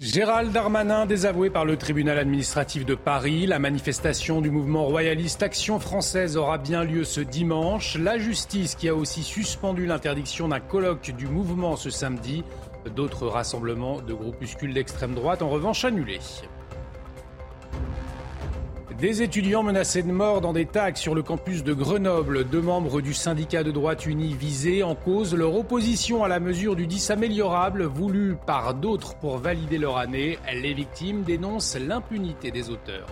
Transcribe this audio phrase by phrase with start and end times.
[0.00, 3.46] Gérald Darmanin désavoué par le tribunal administratif de Paris.
[3.46, 7.98] La manifestation du mouvement royaliste Action française aura bien lieu ce dimanche.
[7.98, 12.44] La justice qui a aussi suspendu l'interdiction d'un colloque du mouvement ce samedi.
[12.96, 16.20] D'autres rassemblements de groupuscules d'extrême droite en revanche annulés.
[19.00, 22.44] Des étudiants menacés de mort dans des tags sur le campus de Grenoble.
[22.44, 26.76] Deux membres du syndicat de droite uni visés en cause leur opposition à la mesure
[26.76, 30.38] du 10 améliorable voulue par d'autres pour valider leur année.
[30.52, 33.06] Les victimes dénoncent l'impunité des auteurs.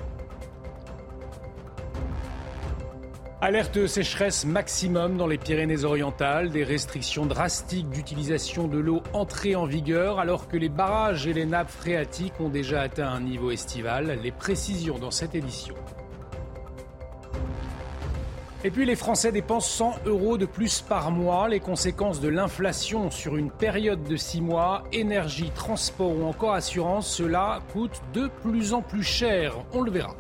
[3.41, 10.19] Alerte sécheresse maximum dans les Pyrénées-Orientales, des restrictions drastiques d'utilisation de l'eau entrées en vigueur
[10.19, 14.19] alors que les barrages et les nappes phréatiques ont déjà atteint un niveau estival.
[14.25, 15.77] Les précisions dans cette édition.
[18.65, 21.49] Et puis les Français dépensent 100 euros de plus par mois.
[21.49, 27.09] Les conséquences de l'inflation sur une période de 6 mois, énergie, transport ou encore assurance,
[27.09, 29.55] cela coûte de plus en plus cher.
[29.73, 30.17] On le verra.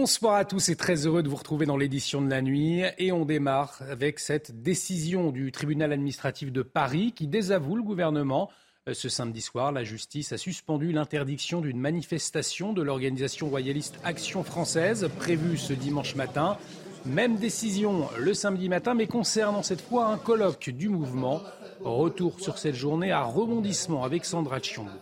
[0.00, 2.84] Bonsoir à tous et très heureux de vous retrouver dans l'édition de la nuit.
[2.96, 8.48] Et on démarre avec cette décision du tribunal administratif de Paris qui désavoue le gouvernement.
[8.88, 14.42] Euh, ce samedi soir, la justice a suspendu l'interdiction d'une manifestation de l'organisation royaliste Action
[14.42, 16.56] française prévue ce dimanche matin.
[17.04, 21.42] Même décision le samedi matin, mais concernant cette fois un colloque du mouvement.
[21.84, 24.92] Retour sur cette journée à rebondissement avec Sandra Chiombo.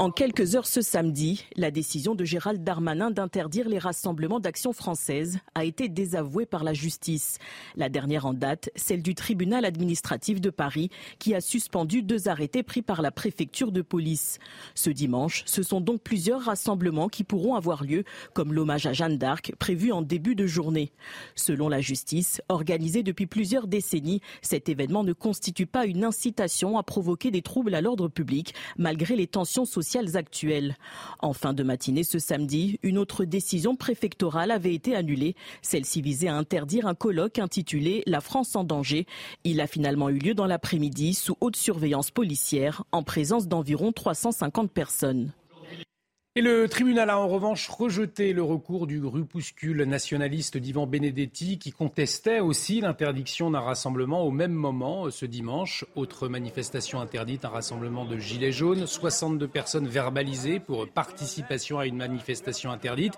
[0.00, 5.38] En quelques heures ce samedi, la décision de Gérald Darmanin d'interdire les rassemblements d'action française
[5.54, 7.38] a été désavouée par la justice.
[7.76, 10.90] La dernière en date, celle du tribunal administratif de Paris,
[11.20, 14.40] qui a suspendu deux arrêtés pris par la préfecture de police.
[14.74, 18.02] Ce dimanche, ce sont donc plusieurs rassemblements qui pourront avoir lieu,
[18.32, 20.90] comme l'hommage à Jeanne d'Arc prévu en début de journée.
[21.36, 26.82] Selon la justice, organisé depuis plusieurs décennies, cet événement ne constitue pas une incitation à
[26.82, 29.83] provoquer des troubles à l'ordre public, malgré les tensions sociales
[31.20, 35.36] En fin de matinée ce samedi, une autre décision préfectorale avait été annulée.
[35.62, 39.06] Celle-ci visait à interdire un colloque intitulé La France en danger.
[39.44, 44.70] Il a finalement eu lieu dans l'après-midi sous haute surveillance policière en présence d'environ 350
[44.70, 45.32] personnes.
[46.36, 51.70] Et le tribunal a en revanche rejeté le recours du groupuscule nationaliste d'Ivan Benedetti qui
[51.70, 55.84] contestait aussi l'interdiction d'un rassemblement au même moment euh, ce dimanche.
[55.94, 61.98] Autre manifestation interdite, un rassemblement de gilets jaunes, 62 personnes verbalisées pour participation à une
[61.98, 63.16] manifestation interdite.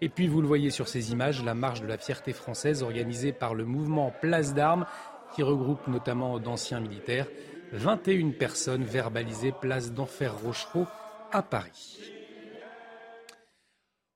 [0.00, 3.30] Et puis vous le voyez sur ces images, la marche de la fierté française organisée
[3.30, 4.86] par le mouvement Place d'Armes
[5.32, 7.28] qui regroupe notamment d'anciens militaires.
[7.70, 10.86] 21 personnes verbalisées place d'Enfer Rochereau
[11.30, 12.17] à Paris.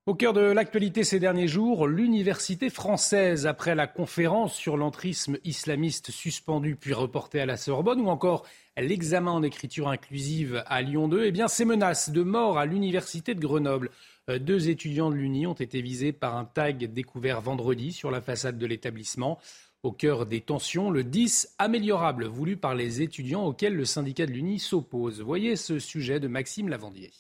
[0.05, 6.11] Au cœur de l'actualité ces derniers jours, l'université française, après la conférence sur l'entrisme islamiste
[6.11, 8.45] suspendue puis reportée à la Sorbonne, ou encore
[8.77, 13.37] l'examen en écriture inclusive à Lyon 2, eh bien, ces menaces de mort à l'université
[13.37, 13.93] de Grenoble.
[14.29, 18.21] Euh, deux étudiants de l'Uni ont été visés par un tag découvert vendredi sur la
[18.21, 19.39] façade de l'établissement.
[19.85, 24.33] Au cœur des tensions, le 10 améliorable voulu par les étudiants auxquels le syndicat de
[24.33, 25.21] l'Uni s'oppose.
[25.21, 27.13] Voyez ce sujet de Maxime Lavandier.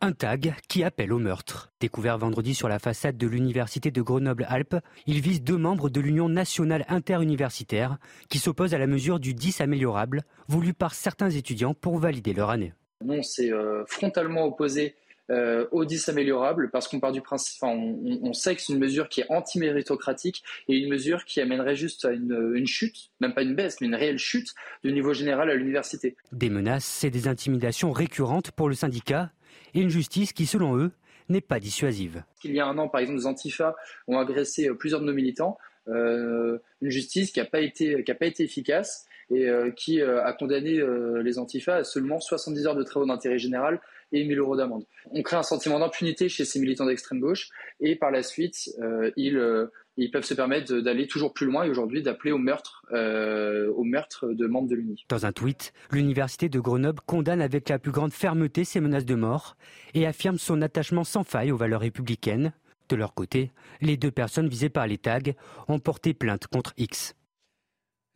[0.00, 1.72] Un tag qui appelle au meurtre.
[1.80, 4.76] Découvert vendredi sur la façade de l'université de Grenoble-Alpes,
[5.08, 7.98] il vise deux membres de l'Union nationale interuniversitaire
[8.28, 12.50] qui s'opposent à la mesure du 10 améliorable voulue par certains étudiants pour valider leur
[12.50, 12.74] année.
[13.04, 14.94] Non, c'est euh, frontalement opposé
[15.30, 19.08] euh, au 10 améliorable parce qu'on part du principe, on, sait que c'est une mesure
[19.08, 23.42] qui est anti-méritocratique et une mesure qui amènerait juste à une, une, chute, même pas
[23.42, 24.54] une baisse, mais une réelle chute
[24.84, 26.16] du niveau général à l'université.
[26.30, 29.32] Des menaces et des intimidations récurrentes pour le syndicat
[29.74, 30.90] et une justice qui, selon eux,
[31.28, 32.22] n'est pas dissuasive.
[32.44, 33.76] Il y a un an, par exemple, les Antifa
[34.06, 35.58] ont agressé euh, plusieurs de nos militants.
[35.88, 38.04] Euh, une justice qui n'a pas, été,
[38.38, 39.06] efficace.
[39.30, 40.80] et qui a condamné
[41.22, 43.80] les Antifa à seulement 70 heures de travaux d'intérêt général
[44.12, 44.84] et 1000 euros d'amende.
[45.10, 47.50] On crée un sentiment d'impunité chez ces militants d'extrême gauche
[47.80, 48.70] et par la suite,
[49.16, 49.68] ils
[49.98, 53.82] ils peuvent se permettre d'aller toujours plus loin et aujourd'hui d'appeler au meurtre, euh, au
[53.82, 55.04] meurtre de membres de l'UNI.
[55.08, 59.16] Dans un tweet, l'université de Grenoble condamne avec la plus grande fermeté ces menaces de
[59.16, 59.56] mort
[59.94, 62.52] et affirme son attachement sans faille aux valeurs républicaines.
[62.88, 63.50] De leur côté,
[63.80, 65.18] les deux personnes visées par les tags
[65.66, 67.14] ont porté plainte contre X.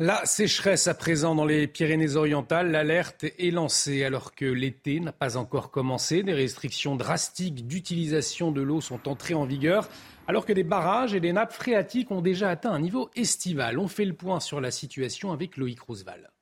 [0.04, 5.36] La sécheresse à présent dans les Pyrénées-Orientales, l'alerte est lancée alors que l'été n'a pas
[5.36, 6.24] encore commencé.
[6.24, 9.88] Des restrictions drastiques d'utilisation de l'eau sont entrées en vigueur
[10.26, 13.78] alors que des barrages et des nappes phréatiques ont déjà atteint un niveau estival.
[13.78, 16.32] On fait le point sur la situation avec Loïc Roosevelt.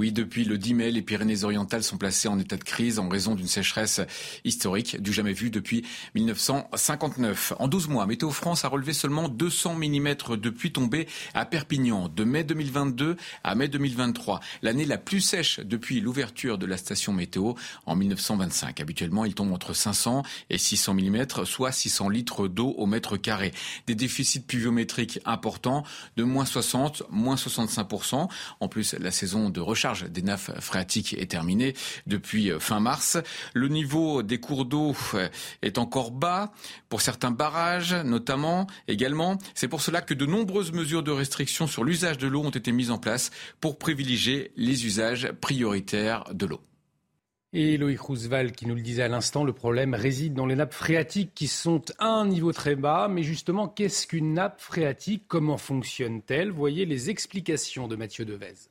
[0.00, 3.34] Oui, depuis le 10 mai, les Pyrénées-Orientales sont placées en état de crise en raison
[3.34, 4.00] d'une sécheresse
[4.46, 7.52] historique du jamais vu depuis 1959.
[7.58, 12.08] En 12 mois, Météo France a relevé seulement 200 mm de pluie tombée à Perpignan
[12.08, 17.12] de mai 2022 à mai 2023, l'année la plus sèche depuis l'ouverture de la station
[17.12, 17.52] météo
[17.84, 18.80] en 1925.
[18.80, 23.52] Habituellement, il tombe entre 500 et 600 mm, soit 600 litres d'eau au mètre carré.
[23.86, 25.84] Des déficits pluviométriques importants
[26.16, 28.30] de moins 60, moins 65%.
[28.60, 31.74] En plus, la saison de recharge des nappes phréatiques est terminée
[32.06, 33.18] depuis euh, fin mars.
[33.54, 35.28] Le niveau des cours d'eau euh,
[35.62, 36.52] est encore bas
[36.88, 39.38] pour certains barrages, notamment également.
[39.54, 42.72] C'est pour cela que de nombreuses mesures de restriction sur l'usage de l'eau ont été
[42.72, 46.60] mises en place pour privilégier les usages prioritaires de l'eau.
[47.52, 50.72] Et Loïc Roosevelt qui nous le disait à l'instant, le problème réside dans les nappes
[50.72, 53.08] phréatiques qui sont à un niveau très bas.
[53.10, 55.24] Mais justement, qu'est-ce qu'une nappe phréatique?
[55.26, 56.52] Comment fonctionne-t-elle?
[56.52, 58.70] Voyez les explications de Mathieu Devez.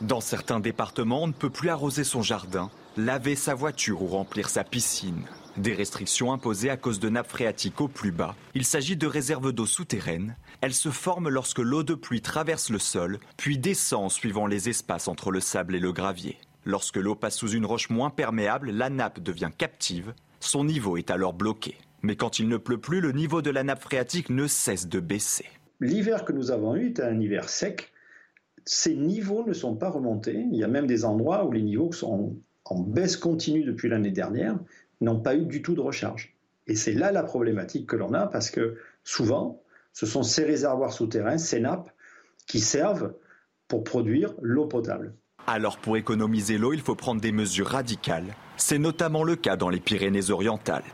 [0.00, 4.48] Dans certains départements, on ne peut plus arroser son jardin, laver sa voiture ou remplir
[4.48, 5.24] sa piscine.
[5.56, 8.36] Des restrictions imposées à cause de nappes phréatiques au plus bas.
[8.54, 10.36] Il s'agit de réserves d'eau souterraines.
[10.60, 14.68] Elles se forment lorsque l'eau de pluie traverse le sol, puis descend en suivant les
[14.68, 16.38] espaces entre le sable et le gravier.
[16.64, 20.14] Lorsque l'eau passe sous une roche moins perméable, la nappe devient captive.
[20.38, 21.76] Son niveau est alors bloqué.
[22.02, 25.00] Mais quand il ne pleut plus, le niveau de la nappe phréatique ne cesse de
[25.00, 25.46] baisser.
[25.80, 27.92] L'hiver que nous avons eu est un hiver sec
[28.68, 30.46] ces niveaux ne sont pas remontés.
[30.52, 32.36] Il y a même des endroits où les niveaux sont
[32.66, 34.58] en baisse continue depuis l'année dernière,
[35.00, 36.36] n'ont pas eu du tout de recharge.
[36.66, 39.62] Et c'est là la problématique que l'on a parce que souvent,
[39.94, 41.90] ce sont ces réservoirs souterrains, ces nappes,
[42.46, 43.14] qui servent
[43.68, 45.14] pour produire l'eau potable.
[45.46, 48.36] Alors pour économiser l'eau, il faut prendre des mesures radicales.
[48.58, 50.84] C'est notamment le cas dans les Pyrénées-Orientales.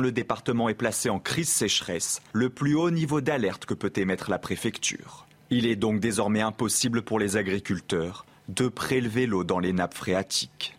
[0.00, 4.30] Le département est placé en crise sécheresse, le plus haut niveau d'alerte que peut émettre
[4.30, 5.26] la préfecture.
[5.50, 10.76] Il est donc désormais impossible pour les agriculteurs de prélever l'eau dans les nappes phréatiques.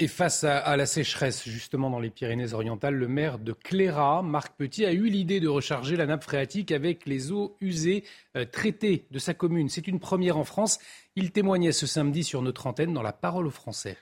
[0.00, 4.84] Et face à, la sécheresse, justement dans les Pyrénées-Orientales, le maire de Cléra, Marc Petit,
[4.84, 8.04] a eu l'idée de recharger la nappe phréatique avec les eaux usées
[8.36, 9.68] euh, traitées de sa commune.
[9.68, 10.78] C'est une première en France.
[11.16, 13.96] Il témoignait ce samedi sur notre antenne dans La Parole aux Français.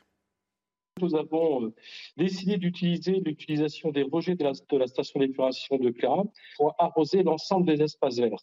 [1.02, 1.75] Nous avons euh,
[2.16, 6.25] décidé d'utiliser l'utilisation des rejets de la, station d'épuration de Clara
[6.56, 8.43] pour arroser l'ensemble des espaces verts.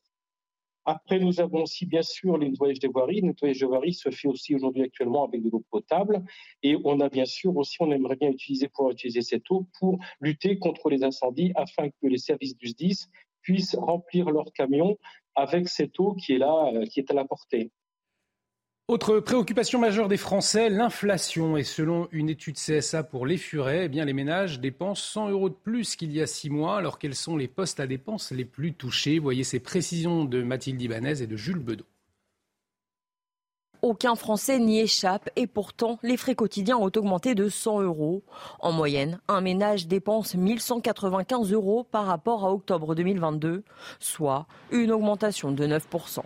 [0.85, 3.21] Après, nous avons aussi bien sûr les nettoyages des voiries.
[3.21, 6.23] Le nettoyage des voiries se fait aussi aujourd'hui actuellement avec de l'eau potable.
[6.61, 9.97] Et on a bien sûr aussi, on aimerait bien utiliser pour utiliser cette eau pour
[10.19, 13.07] lutter contre les incendies afin que les services du SDIS
[13.41, 14.99] puissent remplir leurs camions
[15.33, 17.71] avec cette eau qui est là, euh, qui est à la portée.
[18.89, 21.55] Autre préoccupation majeure des Français, l'inflation.
[21.55, 25.47] Et selon une étude CSA pour les furets, eh bien, les ménages dépensent 100 euros
[25.47, 26.79] de plus qu'il y a six mois.
[26.79, 29.19] Alors quels sont les postes à dépenses les plus touchés?
[29.19, 31.85] Voyez ces précisions de Mathilde Ibanez et de Jules Bedeau.
[33.81, 38.21] Aucun Français n'y échappe et pourtant les frais quotidiens ont augmenté de 100 euros.
[38.59, 43.63] En moyenne, un ménage dépense 1195 euros par rapport à octobre 2022,
[44.01, 46.23] soit une augmentation de 9%.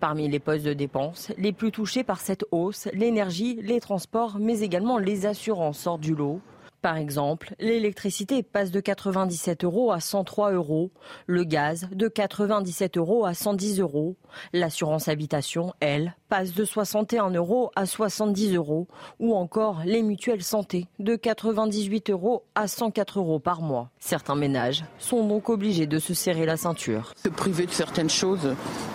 [0.00, 4.60] Parmi les postes de dépenses, les plus touchés par cette hausse, l'énergie, les transports, mais
[4.60, 6.40] également les assurances sortent du lot.
[6.82, 10.90] Par exemple, l'électricité passe de 97 euros à 103 euros,
[11.26, 14.16] le gaz de 97 euros à 110 euros,
[14.54, 18.86] l'assurance habitation, elle, passe de 61 euros à 70 euros,
[19.18, 23.90] ou encore les mutuelles santé de 98 euros à 104 euros par mois.
[23.98, 27.12] Certains ménages sont donc obligés de se serrer la ceinture.
[27.16, 28.54] Se priver de certaines choses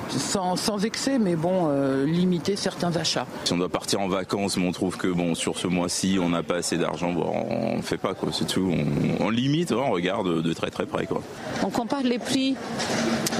[0.10, 3.26] sans, excès, mais bon, euh, limiter certains achats.
[3.44, 6.30] Si on doit partir en vacances, mais on trouve que bon, sur ce mois-ci, on
[6.30, 8.72] n'a pas assez d'argent, bon, on ne fait pas, quoi, c'est tout.
[9.20, 11.06] On, limite, on regarde de très très près.
[11.06, 11.22] Quoi.
[11.64, 12.56] On compare les prix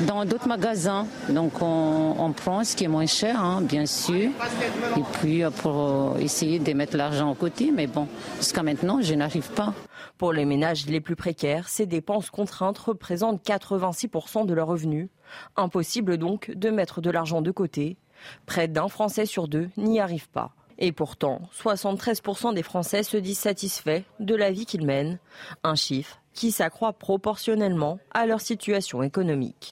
[0.08, 5.04] dans d'autres magasins, donc on, prend ce qui est moins cher, hein, bien bien et
[5.20, 9.74] puis pour essayer de mettre l'argent au côté, mais bon, jusqu'à maintenant, je n'arrive pas.
[10.18, 15.10] Pour les ménages les plus précaires, ces dépenses contraintes représentent 86% de leurs revenus.
[15.56, 17.98] Impossible donc de mettre de l'argent de côté.
[18.46, 20.52] Près d'un Français sur deux n'y arrive pas.
[20.78, 25.20] Et pourtant, 73% des Français se disent satisfaits de la vie qu'ils mènent,
[25.64, 29.72] un chiffre qui s'accroît proportionnellement à leur situation économique.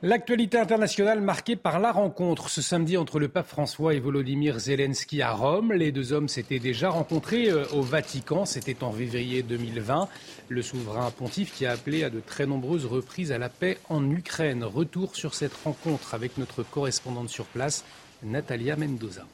[0.00, 5.22] L'actualité internationale marquée par la rencontre ce samedi entre le pape François et Volodymyr Zelensky
[5.22, 5.72] à Rome.
[5.72, 10.08] Les deux hommes s'étaient déjà rencontrés euh, au Vatican, c'était en février 2020.
[10.50, 14.08] Le souverain pontife qui a appelé à de très nombreuses reprises à la paix en
[14.08, 14.62] Ukraine.
[14.62, 17.84] Retour sur cette rencontre avec notre correspondante sur place,
[18.22, 19.26] Natalia Mendoza.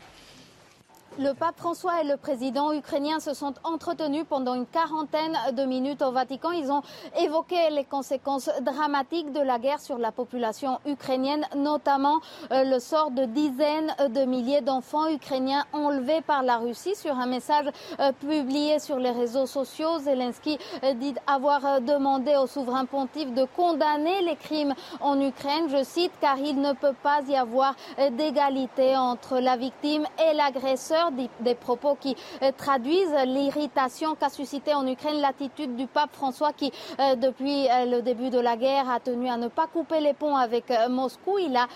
[1.16, 6.02] Le pape François et le président ukrainien se sont entretenus pendant une quarantaine de minutes
[6.02, 6.50] au Vatican.
[6.50, 6.83] Ils ont
[7.21, 12.18] évoqué les conséquences dramatiques de la guerre sur la population ukrainienne, notamment
[12.50, 16.97] euh, le sort de dizaines de milliers d'enfants ukrainiens enlevés par la Russie.
[16.97, 17.66] Sur un message
[18.00, 23.44] euh, publié sur les réseaux sociaux, Zelensky euh, dit avoir demandé au souverain pontife de
[23.56, 27.76] condamner les crimes en Ukraine, je cite, car il ne peut pas y avoir
[28.11, 34.87] d'égalité entre la victime et l'agresseur des, propos qui euh, traduisent l'irritation qu'a suscité en
[34.87, 39.00] Ukraine l'attitude du pape François qui, euh, depuis euh, le début de la guerre, a
[39.00, 41.38] tenu à ne pas couper les ponts avec Moscou.
[41.38, 41.66] Il a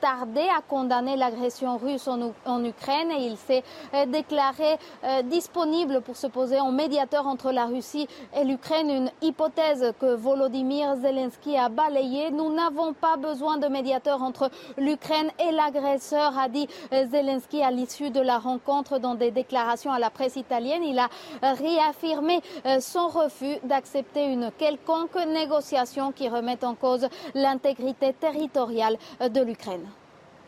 [0.00, 3.62] tardé à condamner l'agression russe en, Ukraine et il s'est
[4.08, 4.78] déclaré
[5.24, 10.96] disponible pour se poser en médiateur entre la Russie et l'Ukraine, une hypothèse que Volodymyr
[10.96, 12.30] Zelensky a balayée.
[12.30, 18.10] Nous n'avons pas besoin de médiateur entre l'Ukraine et l'agresseur, a dit Zelensky à l'issue
[18.10, 20.82] de la rencontre dans des déclarations à la presse italienne.
[20.84, 21.08] Il a
[21.42, 29.28] réaffirmé euh, son refus d'accepter une quelconque négociation qui remette en cause l'intégrité territoriale euh,
[29.28, 29.86] de l'Ukraine.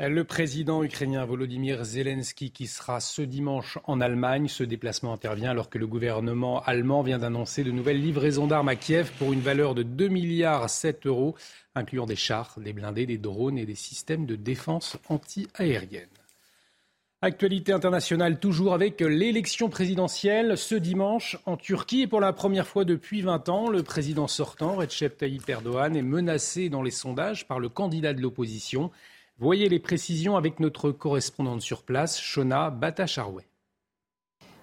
[0.03, 4.49] Le président ukrainien Volodymyr Zelensky qui sera ce dimanche en Allemagne.
[4.49, 8.77] Ce déplacement intervient alors que le gouvernement allemand vient d'annoncer de nouvelles livraisons d'armes à
[8.77, 11.35] Kiev pour une valeur de 2 milliards 7 euros,
[11.75, 16.09] incluant des chars, des blindés, des drones et des systèmes de défense anti-aérienne.
[17.23, 22.01] Actualité internationale toujours avec l'élection présidentielle ce dimanche en Turquie.
[22.01, 26.01] Et pour la première fois depuis 20 ans, le président sortant, Recep Tayyip Erdogan, est
[26.01, 28.91] menacé dans les sondages par le candidat de l'opposition.
[29.39, 33.47] Voyez les précisions avec notre correspondante sur place, Shona Batacharouet.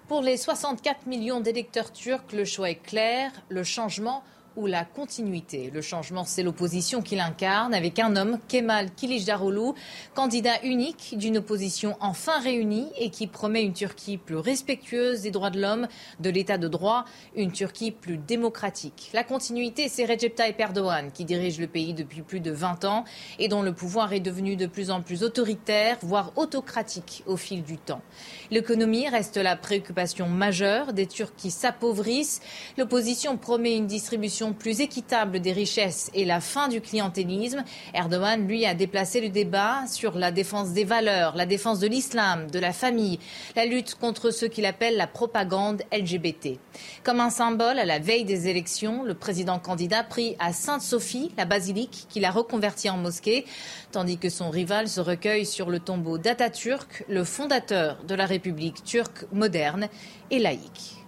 [0.08, 4.24] Pour les 64 millions d'électeurs turcs, le choix est clair, le changement
[4.58, 5.70] ou la continuité.
[5.72, 9.72] Le changement, c'est l'opposition qu'il incarne avec un homme, Kemal Kilicdaroglu,
[10.14, 15.50] candidat unique d'une opposition enfin réunie et qui promet une Turquie plus respectueuse des droits
[15.50, 15.86] de l'homme,
[16.18, 17.04] de l'état de droit,
[17.36, 19.10] une Turquie plus démocratique.
[19.14, 23.04] La continuité, c'est Recep Tayyip Erdogan qui dirige le pays depuis plus de 20 ans
[23.38, 27.62] et dont le pouvoir est devenu de plus en plus autoritaire, voire autocratique au fil
[27.62, 28.02] du temps.
[28.50, 32.40] L'économie reste la préoccupation majeure des Turcs qui s'appauvrissent.
[32.76, 37.64] L'opposition promet une distribution plus équitable des richesses et la fin du clientélisme.
[37.94, 42.50] Erdogan, lui, a déplacé le débat sur la défense des valeurs, la défense de l'islam,
[42.50, 43.18] de la famille,
[43.56, 46.58] la lutte contre ce qu'il appelle la propagande LGBT.
[47.04, 51.44] Comme un symbole, à la veille des élections, le président candidat prie à Sainte-Sophie, la
[51.44, 53.44] basilique qu'il a reconvertie en mosquée,
[53.92, 58.84] tandis que son rival se recueille sur le tombeau d'Atatürk, le fondateur de la République
[58.84, 59.88] turque moderne
[60.30, 60.98] et laïque.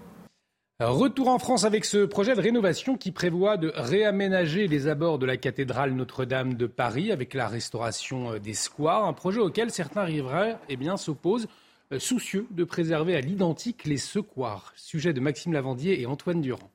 [0.83, 5.27] Retour en France avec ce projet de rénovation qui prévoit de réaménager les abords de
[5.27, 10.05] la cathédrale Notre-Dame de Paris avec la restauration euh, des squares, un projet auquel certains
[10.05, 11.49] riverains eh bien, s'opposent,
[11.93, 14.73] euh, soucieux de préserver à l'identique les secoirs.
[14.75, 16.71] Sujet de Maxime Lavandier et Antoine Durand.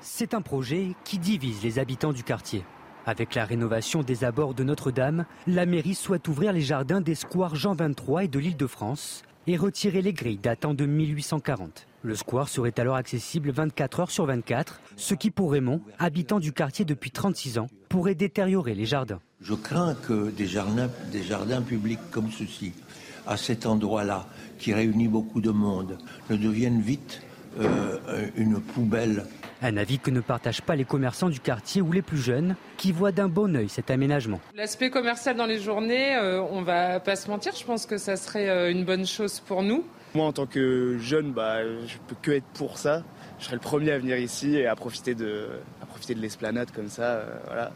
[0.00, 2.66] C'est un projet qui divise les habitants du quartier.
[3.06, 7.56] Avec la rénovation des abords de Notre-Dame, la mairie souhaite ouvrir les jardins des squares
[7.56, 11.87] Jean 23 et de l'île de France et retirer les grilles datant de 1840.
[12.02, 16.52] Le square serait alors accessible 24 heures sur 24, ce qui pour Raymond, habitant du
[16.52, 19.18] quartier depuis 36 ans, pourrait détériorer les jardins.
[19.40, 22.72] Je crains que des jardins, des jardins publics comme ceci,
[23.26, 24.26] à cet endroit-là,
[24.60, 25.98] qui réunit beaucoup de monde,
[26.30, 27.20] ne deviennent vite
[27.60, 27.98] euh,
[28.36, 29.24] une poubelle.
[29.60, 32.92] Un avis que ne partagent pas les commerçants du quartier ou les plus jeunes, qui
[32.92, 34.40] voient d'un bon oeil cet aménagement.
[34.54, 38.16] L'aspect commercial dans les journées, euh, on va pas se mentir, je pense que ça
[38.16, 39.84] serait euh, une bonne chose pour nous.
[40.14, 43.02] Moi, en tant que jeune, bah, je peux que être pour ça.
[43.38, 45.48] Je serais le premier à venir ici et à profiter de,
[45.82, 47.02] à profiter de l'esplanade comme ça.
[47.02, 47.72] Euh, voilà.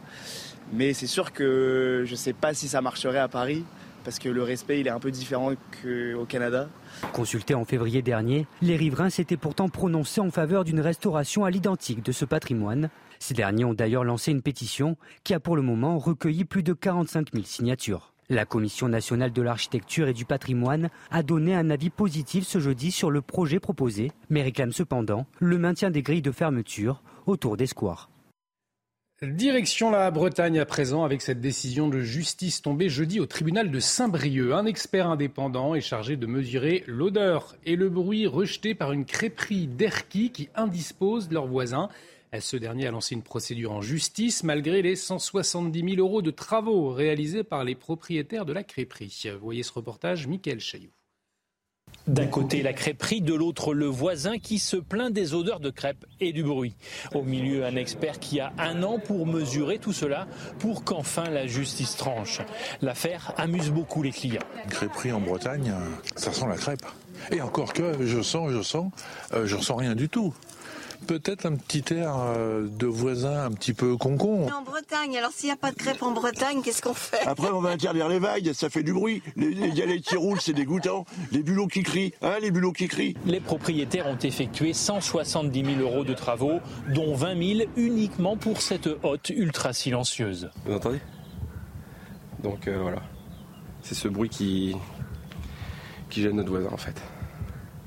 [0.73, 3.65] Mais c'est sûr que je ne sais pas si ça marcherait à Paris
[4.05, 6.69] parce que le respect il est un peu différent qu'au Canada.
[7.12, 12.03] Consulté en février dernier, les riverains s'étaient pourtant prononcés en faveur d'une restauration à l'identique
[12.05, 12.91] de ce patrimoine.
[13.19, 16.73] Ces derniers ont d'ailleurs lancé une pétition qui a pour le moment recueilli plus de
[16.73, 18.12] 45 000 signatures.
[18.33, 22.91] La Commission nationale de l'architecture et du patrimoine a donné un avis positif ce jeudi
[22.91, 27.67] sur le projet proposé, mais réclame cependant le maintien des grilles de fermeture autour des
[27.67, 28.09] squares.
[29.21, 33.81] Direction la Bretagne à présent avec cette décision de justice tombée jeudi au tribunal de
[33.81, 34.53] Saint-Brieuc.
[34.55, 39.67] Un expert indépendant est chargé de mesurer l'odeur et le bruit rejeté par une crêperie
[39.67, 41.91] d'Erquy qui indispose leurs voisins.
[42.41, 46.91] Ce dernier a lancé une procédure en justice malgré les 170 000 euros de travaux
[46.91, 49.25] réalisés par les propriétaires de la crêperie.
[49.35, 50.93] Vous voyez ce reportage, Mickaël Chailloux.
[52.07, 56.07] D'un côté la crêperie, de l'autre le voisin qui se plaint des odeurs de crêpes
[56.21, 56.75] et du bruit.
[57.15, 60.27] Au milieu un expert qui a un an pour mesurer tout cela
[60.59, 62.41] pour qu'enfin la justice tranche.
[62.81, 64.41] L'affaire amuse beaucoup les clients.
[64.65, 65.73] Une crêperie en Bretagne,
[66.17, 66.87] ça sent la crêpe.
[67.31, 68.91] Et encore que je sens, je sens,
[69.35, 70.35] euh, je ressens rien du tout
[71.06, 74.49] peut-être un petit air euh, de voisin un petit peu concon.
[74.49, 77.26] En Bretagne, alors s'il n'y a pas de crêpes en Bretagne, qu'est-ce qu'on fait?
[77.26, 79.23] Après, on va interdire les vagues, ça fait du bruit.
[79.37, 81.04] Les galets qui roulent, c'est dégoûtant.
[81.30, 83.14] Les bulots qui crient, hein, les bulots qui crient.
[83.26, 88.88] Les propriétaires ont effectué 170 000 euros de travaux, dont 20 000 uniquement pour cette
[89.02, 90.50] hotte ultra silencieuse.
[90.64, 91.00] Vous entendez?
[92.42, 93.02] Donc euh, voilà,
[93.82, 94.75] c'est ce bruit qui
[96.11, 97.00] qui gêne notre voisin en fait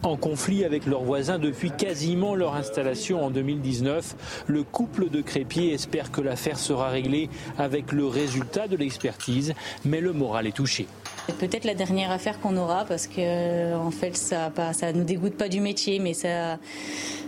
[0.05, 4.43] en conflit avec leurs voisins depuis quasiment leur installation en 2019.
[4.47, 10.01] Le couple de crépiers espère que l'affaire sera réglée avec le résultat de l'expertise, mais
[10.01, 10.87] le moral est touché.
[11.27, 15.35] C'est peut-être la dernière affaire qu'on aura parce que en fait ça ça nous dégoûte
[15.35, 16.59] pas du métier mais ça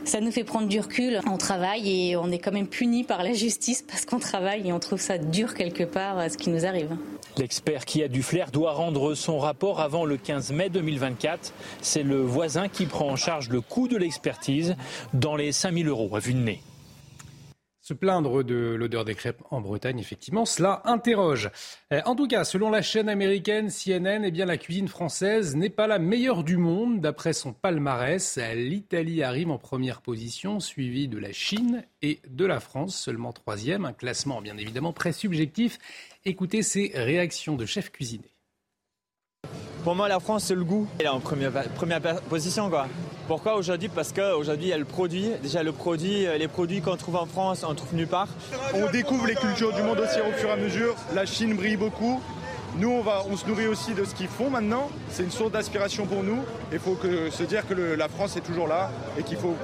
[0.08, 1.20] ça nous fait prendre du recul.
[1.30, 4.74] On travaille et on est quand même puni par la justice parce qu'on travaille et
[4.74, 6.96] on trouve ça dur quelque part à ce qui nous arrive.
[7.38, 11.54] L'expert qui a du flair doit rendre son rapport avant le 15 mai 2024.
[11.82, 14.76] C'est le voisin qui prend en charge le coût de l'expertise
[15.14, 16.62] dans les 5000 euros à vue de nez.
[17.88, 21.50] Se plaindre de l'odeur des crêpes en Bretagne, effectivement, cela interroge.
[21.94, 25.70] Euh, en tout cas, selon la chaîne américaine CNN, eh bien, la cuisine française n'est
[25.70, 27.00] pas la meilleure du monde.
[27.00, 32.60] D'après son palmarès, l'Italie arrive en première position, suivie de la Chine et de la
[32.60, 33.86] France, seulement troisième.
[33.86, 35.80] Un classement, bien évidemment, très subjectif.
[36.26, 38.34] Écoutez ces réactions de chef cuisinier.
[39.86, 40.90] Pour moi, la France, c'est le goût.
[41.00, 41.54] Elle est en première
[42.28, 42.90] position, quoi.
[43.28, 43.90] Pourquoi aujourd'hui?
[43.90, 45.32] Parce qu'aujourd'hui, il y a le produit.
[45.44, 48.30] Déjà, le produit, euh, les produits qu'on trouve en France, on trouve nulle part.
[48.74, 50.96] On découvre les cultures du monde aussi au fur et à mesure.
[51.14, 52.22] La Chine brille beaucoup.
[52.78, 54.90] Nous, on, va, on se nourrit aussi de ce qu'ils font maintenant.
[55.10, 56.40] C'est une source d'aspiration pour nous.
[56.72, 59.56] Il faut que, se dire que la France est toujours là et qu'il faut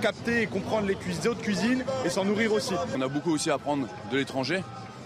[0.00, 2.74] capter et comprendre les, autres cuisines et s'en nourrir aussi.
[2.96, 4.64] On a beaucoup aussi à apprendre de l'étranger.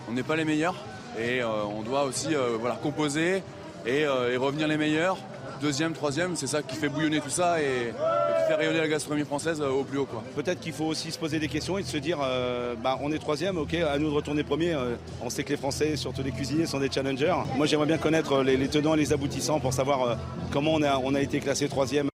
[0.08, 0.74] On n'est pas les meilleurs
[1.18, 3.42] et euh, on doit aussi euh, voilà, composer,
[3.86, 5.18] euh, et, revenir les meilleurs.
[5.60, 9.24] Deuxième, troisième, c'est ça qui fait bouillonner tout ça et, qui fait rayonner la gastronomie
[9.24, 10.08] française euh, au plus haut.
[10.34, 13.18] Peut-être qu'il faut aussi se poser des questions et se dire euh, bah, on est
[13.18, 14.76] troisième, ok, à nous de retourner premier.
[15.22, 17.34] on sait que les Français, surtout les cuisiniers, sont des challengers.
[17.56, 20.18] Moi j'aimerais bien connaître les, tenants et les aboutissants pour savoir
[20.50, 22.08] comment on a, on a été classé troisième.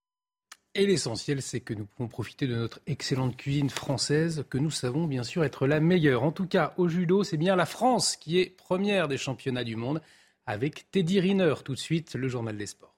[0.74, 5.07] Et l'essentiel, c'est que nous pouvons profiter de notre excellente cuisine française, que nous savons
[5.07, 6.22] bien sûr être la meilleure.
[6.22, 9.76] En tout cas, au judo, c'est bien la France qui est première des championnats du
[9.76, 10.00] monde
[10.46, 11.55] avec Teddy Riner.
[11.62, 12.91] Tout de suite, le journal des sports.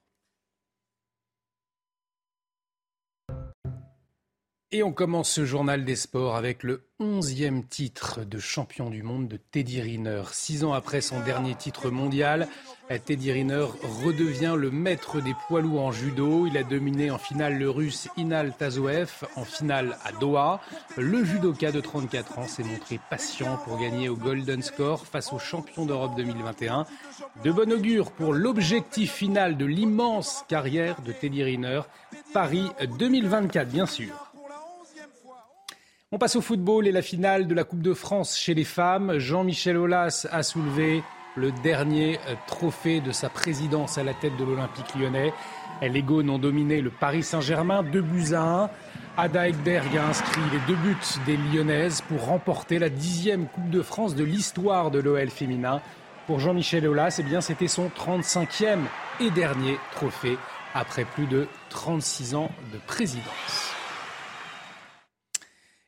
[4.76, 9.28] Et on commence ce journal des sports avec le onzième titre de champion du monde
[9.28, 10.22] de Teddy Riner.
[10.32, 12.48] Six ans après son dernier titre mondial,
[13.04, 13.66] Teddy Riner
[14.04, 16.48] redevient le maître des poids lourds en judo.
[16.48, 20.60] Il a dominé en finale le russe Inal Tazoev, en finale à Doha.
[20.96, 25.38] Le judoka de 34 ans s'est montré patient pour gagner au Golden Score face au
[25.38, 26.84] champion d'Europe 2021.
[27.44, 31.82] De bon augure pour l'objectif final de l'immense carrière de Teddy Riner,
[32.32, 34.23] Paris 2024 bien sûr.
[36.14, 39.18] On passe au football et la finale de la Coupe de France chez les femmes.
[39.18, 41.02] Jean-Michel Aulas a soulevé
[41.34, 45.32] le dernier euh, trophée de sa présidence à la tête de l'Olympique lyonnais.
[45.82, 48.70] Les Gaunes ont dominé le Paris Saint-Germain, 2 buts à 1.
[49.16, 50.96] Ada Ekberg a inscrit les deux buts
[51.26, 55.82] des Lyonnaises pour remporter la dixième Coupe de France de l'histoire de l'OL féminin.
[56.28, 58.84] Pour Jean-Michel Aulas, eh c'était son 35e
[59.18, 60.38] et dernier trophée
[60.74, 63.63] après plus de 36 ans de présidence.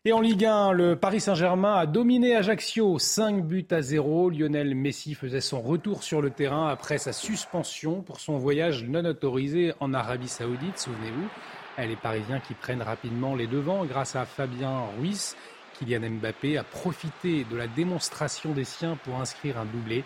[0.07, 4.31] Et en Ligue 1, le Paris Saint-Germain a dominé Ajaccio 5 buts à 0.
[4.31, 9.05] Lionel Messi faisait son retour sur le terrain après sa suspension pour son voyage non
[9.05, 11.27] autorisé en Arabie Saoudite, souvenez-vous.
[11.79, 15.35] Les Parisiens qui prennent rapidement les devants grâce à Fabien Ruiz.
[15.77, 20.05] Kylian Mbappé a profité de la démonstration des siens pour inscrire un doublé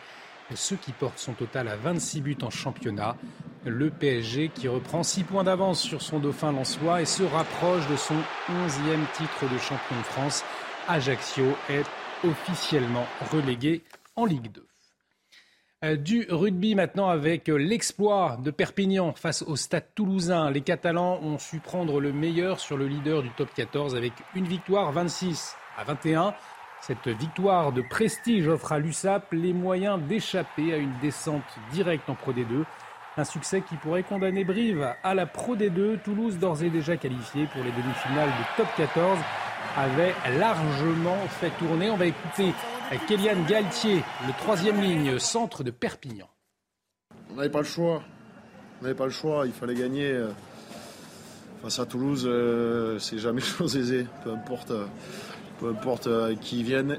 [0.57, 3.17] ce qui porte son total à 26 buts en championnat.
[3.65, 7.97] Le PSG qui reprend 6 points d'avance sur son dauphin Lançois et se rapproche de
[7.97, 8.17] son
[8.49, 10.45] 11e titre de champion de France.
[10.89, 11.85] Ajaccio est
[12.25, 13.83] officiellement relégué
[14.17, 14.67] en Ligue 2.
[15.83, 20.51] Euh, du rugby maintenant avec euh, l'exploit de Perpignan face au Stade toulousain.
[20.51, 24.47] Les Catalans ont su prendre le meilleur sur le leader du top 14 avec une
[24.47, 26.35] victoire 26 à 21.
[26.81, 32.15] Cette victoire de prestige offre à l'USAP les moyens d'échapper à une descente directe en
[32.15, 32.65] Pro D2.
[33.17, 36.01] Un succès qui pourrait condamner Brive à la Pro D2.
[36.01, 39.19] Toulouse, d'ores et déjà qualifié pour les demi-finales du top 14,
[39.77, 41.91] avait largement fait tourner.
[41.91, 42.55] On va écouter
[43.07, 46.29] Kéliane Galtier, le troisième ligne, centre de Perpignan.
[47.31, 48.03] On n'avait pas le choix.
[48.81, 49.47] On n'avait pas le choix.
[49.47, 50.11] Il fallait gagner.
[50.11, 50.31] Euh,
[51.63, 54.07] face à Toulouse, euh, c'est jamais chose aisée.
[54.25, 54.87] Peu importe, euh,
[55.61, 56.09] peu importe
[56.41, 56.99] qui vienne.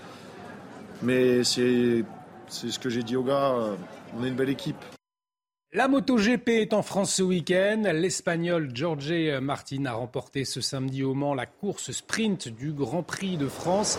[1.02, 2.04] Mais c'est
[2.48, 3.56] ce que j'ai dit aux gars.
[4.18, 4.84] On est une belle équipe.
[5.74, 7.84] La MotoGP est en France ce week-end.
[7.94, 13.38] L'Espagnol Jorge Martin a remporté ce samedi au Mans la course sprint du Grand Prix
[13.38, 13.98] de France.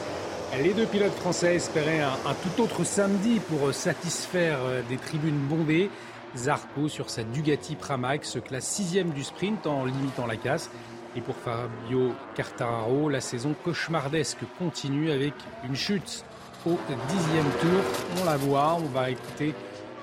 [0.60, 5.88] Les deux pilotes français espéraient un, tout autre samedi pour satisfaire euh, des tribunes bondées.
[6.36, 10.70] Zarco sur sa Dugatti Pramac se classe sixième du sprint en limitant la casse.
[11.16, 15.34] Et pour Fabio Quartararo, la saison cauchemardesque continue avec
[15.68, 16.24] une chute
[16.66, 17.82] au dixième tour.
[18.20, 19.54] On la voit, on va écouter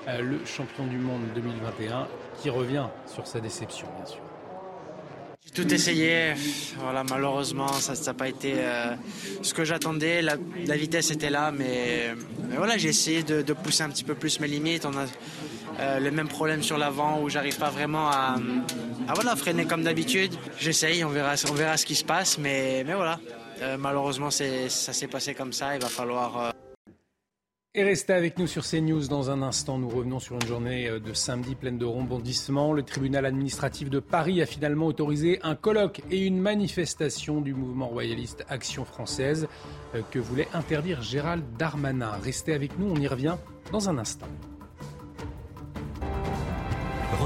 [0.08, 2.06] euh, le champion du monde 2021
[2.40, 4.20] qui revient sur sa déception, bien sûr.
[5.44, 6.34] J'ai tout essayé.
[6.78, 8.94] Voilà, malheureusement, ça n'a pas été euh,
[9.42, 10.22] ce que j'attendais.
[10.22, 10.36] La,
[10.76, 12.14] vitesse était là, mais,
[12.56, 14.86] voilà, j'ai essayé de, pousser un petit peu plus mes limites.
[15.78, 18.36] Euh, le même problème sur l'avant où j'arrive pas vraiment à,
[19.14, 20.32] voilà, freiner comme d'habitude.
[20.58, 23.20] J'essaye, on verra, on verra ce qui se passe, mais, mais voilà.
[23.62, 25.74] Euh, malheureusement, ça s'est passé comme ça.
[25.76, 26.52] Il va falloir
[27.72, 29.78] et restez avec nous sur CNews dans un instant.
[29.78, 32.72] Nous revenons sur une journée euh, de samedi pleine de rebondissements.
[32.72, 37.86] Le tribunal administratif de Paris a finalement autorisé un colloque et une manifestation du mouvement
[37.86, 39.46] royaliste Action française
[39.94, 42.10] euh, que voulait interdire Gérald Darmanin.
[42.24, 43.36] Restez avec nous, on y revient
[43.70, 44.26] dans un instant.